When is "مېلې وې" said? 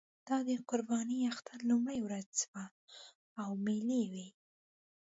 3.65-4.27